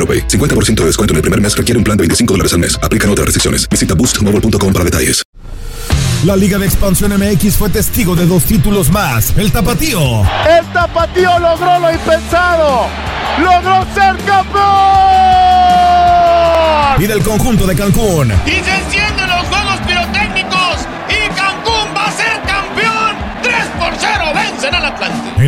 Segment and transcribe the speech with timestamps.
[0.00, 0.26] AroPay.
[0.26, 2.78] 50% de descuento en el primer mes requiere un plan de 25 dólares al mes.
[2.82, 3.68] Aplican otras restricciones.
[3.68, 5.22] Visita boostmobile.com para detalles.
[6.24, 9.32] La Liga de Expansión MX fue testigo de dos títulos más.
[9.38, 10.20] El Tapatío.
[10.46, 12.88] El Tapatío logró lo impensado.
[13.38, 14.60] Logró ser campeón.
[16.98, 18.30] Y del conjunto de Cancún.
[18.44, 18.90] Y se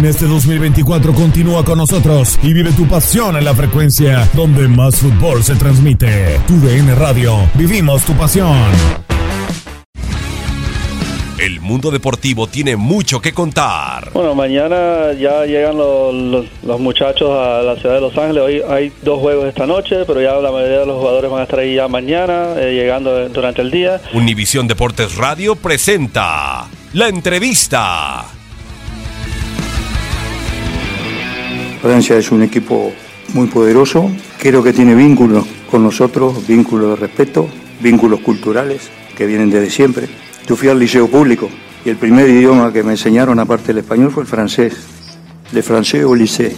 [0.02, 4.96] En este 2024 continúa con nosotros y vive tu pasión en la frecuencia donde más
[4.96, 6.40] fútbol se transmite.
[6.48, 7.48] Tu DN Radio.
[7.54, 8.52] Vivimos tu pasión.
[11.38, 14.10] El mundo deportivo tiene mucho que contar.
[14.12, 18.42] Bueno, mañana ya llegan los, los- los muchachos a la ciudad de Los Ángeles.
[18.42, 21.44] Hoy hay dos juegos esta noche, pero ya la mayoría de los jugadores van a
[21.44, 24.00] estar ahí ya mañana, eh, llegando durante el día.
[24.14, 28.24] Univisión Deportes Radio presenta la entrevista.
[31.82, 32.92] Francia es un equipo
[33.34, 37.48] muy poderoso, creo que tiene vínculos con nosotros, vínculos de respeto,
[37.80, 40.08] vínculos culturales que vienen desde siempre.
[40.46, 41.48] Yo fui al liceo público
[41.84, 44.74] y el primer idioma que me enseñaron aparte del español fue el francés,
[45.52, 46.54] Le Français au lycée,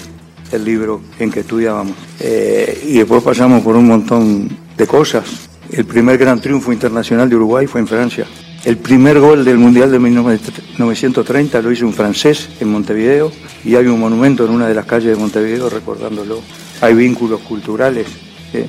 [0.53, 1.97] el libro en que estudiábamos.
[2.21, 5.49] Eh, y después pasamos por un montón de cosas.
[5.73, 8.27] El primer gran triunfo internacional de Uruguay fue en Francia.
[8.65, 13.31] El primer gol del Mundial de 1930 lo hizo un francés en Montevideo
[13.63, 16.41] y hay un monumento en una de las calles de Montevideo recordándolo.
[16.81, 18.07] Hay vínculos culturales
[18.55, 18.67] eh,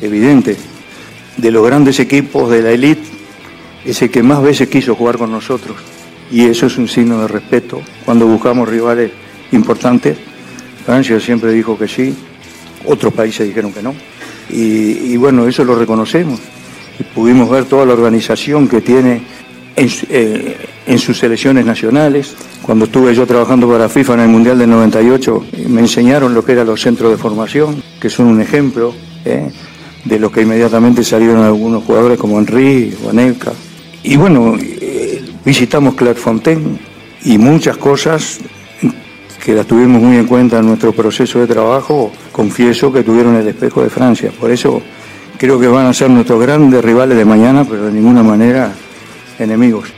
[0.00, 0.58] evidentes.
[1.36, 3.08] De los grandes equipos de la élite,
[3.84, 5.76] es el que más veces quiso jugar con nosotros
[6.30, 7.80] y eso es un signo de respeto.
[8.04, 9.10] Cuando buscamos rivales
[9.50, 10.16] importantes,
[10.86, 12.14] Francia siempre dijo que sí,
[12.84, 13.96] otros países dijeron que no.
[14.48, 16.38] Y, y bueno, eso lo reconocemos.
[17.14, 19.22] Pudimos ver toda la organización que tiene
[19.76, 20.56] eh,
[20.88, 22.34] en sus selecciones nacionales.
[22.62, 26.44] Cuando estuve yo trabajando para FIFA en el Mundial del 98, eh, me enseñaron lo
[26.44, 28.94] que eran los centros de formación, que son un ejemplo
[29.24, 29.50] eh,
[30.04, 33.52] de lo que inmediatamente salieron algunos jugadores como Henry o Anelka.
[34.02, 36.78] Y bueno, eh, visitamos Clairefontaine
[37.24, 38.38] y muchas cosas
[39.44, 43.46] que las tuvimos muy en cuenta en nuestro proceso de trabajo, confieso que tuvieron el
[43.46, 44.32] espejo de Francia.
[44.38, 44.82] Por eso
[45.38, 48.72] creo que van a ser nuestros grandes rivales de mañana, pero de ninguna manera
[49.38, 49.97] enemigos.